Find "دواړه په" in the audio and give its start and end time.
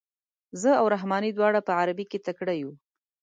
1.33-1.71